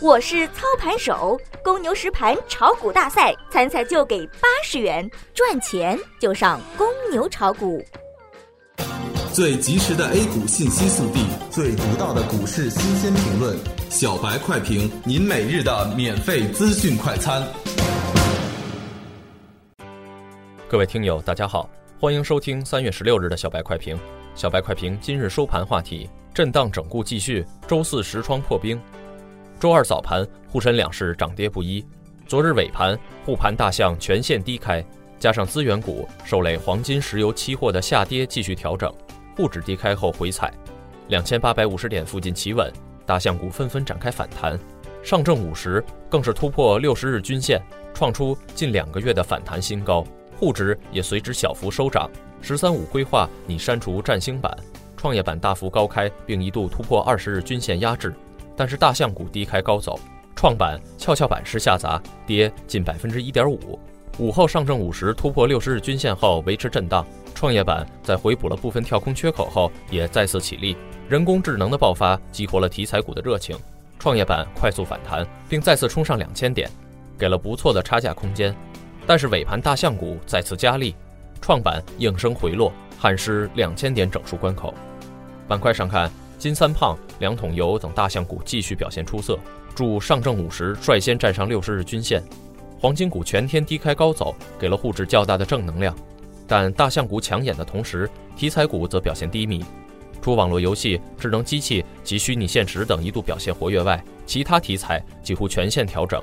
[0.00, 7.84] 我是操盘手，公牛实盘炒股大赛参赛就给八十元，赚钱就上公牛炒股。
[9.32, 13.58] 最及时的 A 股信息速递，最独到的股市新鲜评论，
[13.90, 17.42] 小白快评，您每日的免费资讯快餐。
[20.68, 23.98] 各位听友，大家好，欢迎收听三月十六日的小白快评。
[24.36, 28.80] 小白快评今日收盘话题：震荡整固继续，周四实窗破冰。
[29.58, 31.84] 周二早盘，沪深两市涨跌不一。
[32.28, 34.84] 昨日尾盘，沪盘大象全线低开，
[35.18, 38.92] 加上资源股受累黄金、石油期货的下跌继续调整，
[39.36, 40.52] 沪指低开后回踩，
[41.08, 42.72] 两千八百五十点附近企稳，
[43.04, 44.56] 大象股纷纷展开反弹。
[45.02, 47.60] 上证五十更是突破六十日均线，
[47.92, 50.04] 创出近两个月的反弹新高，
[50.38, 52.08] 沪指也随之小幅收涨。
[52.40, 54.56] 十三五规划拟删除占星板，
[54.96, 58.14] 创业板大幅高开，并一度突破二十日均线压制。
[58.58, 59.96] 但是大象股低开高走，
[60.34, 63.78] 创板、跷跷板式下砸，跌近百分之一点五。
[64.18, 67.06] 午后上证五十突破六十日均线后维持震荡，
[67.36, 70.76] 创业板在回补了部分跳空缺口后也再次起立。
[71.08, 73.56] 人工智能的爆发激活了题材股的热情，
[73.96, 76.68] 创业板快速反弹，并再次冲上两千点，
[77.16, 78.52] 给了不错的差价空间。
[79.06, 80.96] 但是尾盘大象股再次加力，
[81.40, 84.74] 创板应声回落，憾失两千点整数关口。
[85.46, 86.10] 板块上看。
[86.38, 89.38] 金三胖、两桶油等大象股继续表现出色，
[89.74, 92.22] 助上证五十率先站上六十日均线。
[92.78, 95.94] 黄金股全天低开高走，给了沪指较大的正能量。
[96.46, 99.64] 但大象股抢眼的同时，题材股则表现低迷。
[100.22, 106.22] 除网络游戏、智能机器及虚拟现实等一度表现活跃外，其他题材几乎全线调整。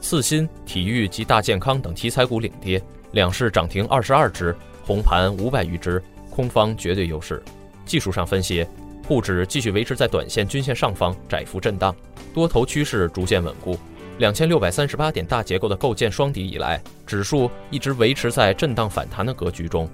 [0.00, 7.40] 次新、体育及大健康等题材股领跌，两市涨停二十二只，红盘五百余只，空方绝对优势。
[7.86, 8.66] 技术上分析。
[9.06, 11.94] 沪指继续维持在短线均线上方窄幅震荡，
[12.32, 13.78] 多头趋势逐渐稳固。
[14.18, 19.88] 两千六百三十八点大结构的构建双底以来，指数一直维持在震荡反弹的格局中。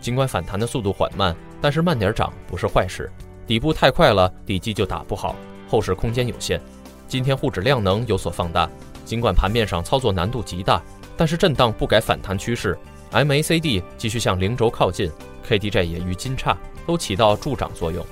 [0.00, 3.10] 尽管反弹的速度缓慢，但是慢点涨不是坏事。
[3.46, 5.36] 底部太快了，底基就打不好，
[5.68, 6.60] 后市空间有限。
[7.06, 8.68] 今天沪指量能有所放大，
[9.04, 10.82] 尽管盘面上操作难度极大，
[11.16, 12.76] 但是震荡不改反弹趋势。
[13.12, 15.10] MACD 继续向零轴靠近
[15.48, 18.04] ，KDJ 也与金叉都起到助涨作用。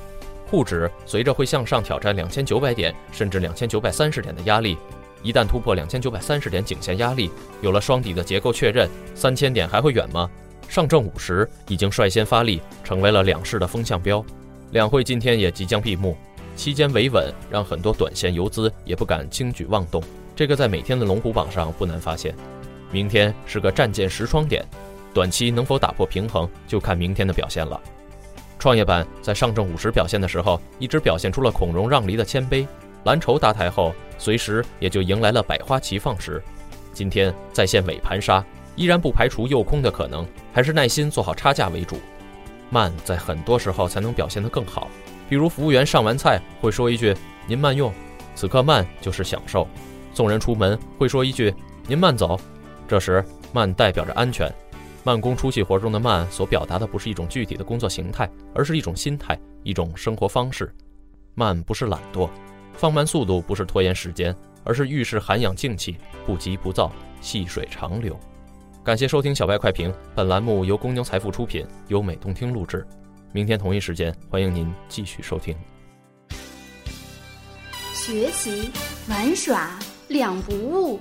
[0.46, 4.76] 沪指随着会向上挑战两千九百点甚至两千九百三十点的压力，
[5.22, 7.30] 一旦突破两千九百三十点颈线压力，
[7.60, 10.30] 有了双底的结构确认，三千点还会远吗？
[10.68, 14.24] 上证五十已经率先发力，成为了两市的风向标。
[14.72, 16.16] 两会今天也即将闭幕，
[16.54, 20.02] 期间维稳让很多短线游资也不敢轻举妄动，
[20.34, 22.34] 这个在每天的龙虎榜上不难发现。
[22.90, 24.64] 明天是个战舰实窗点，
[25.12, 27.80] 短期能否打破平衡，就看明天的表现了。
[28.58, 32.66] 创业板在上证五十表现的时候，一直表现出了孔融让梨的谦卑。
[33.04, 36.42] 蓝筹搭台后，随时也就迎来了百花齐放时。
[36.92, 38.44] 今天再现尾盘杀，
[38.74, 41.98] 依然不排除诱空的可能，还是耐心做好差价为主。
[42.68, 44.88] 慢在很多时候才能表现得更好，
[45.28, 47.14] 比如服务员上完菜会说一句
[47.46, 47.92] “您慢用”，
[48.34, 49.64] 此刻慢就是享受；
[50.12, 51.54] 送人出门会说一句
[51.86, 52.40] “您慢走”，
[52.88, 54.52] 这时慢代表着安全。
[55.06, 60.68] 慢工出细活中的慢，所表达的不是一种具体的工作形态，而是一种心态，一种生活方式。
[61.36, 62.28] 慢不是懒惰，
[62.72, 64.34] 放慢速度不是拖延时间，
[64.64, 65.96] 而是遇事涵养静气，
[66.26, 66.90] 不急不躁，
[67.20, 68.18] 细水长流。
[68.82, 72.84] 感谢收听小白快评，本栏目由公牛财富出品，优美动听录制。
[73.30, 75.56] 明天同一时间，欢迎您继续收听。
[77.92, 78.72] 学习
[79.08, 79.78] 玩耍
[80.08, 81.00] 两不误。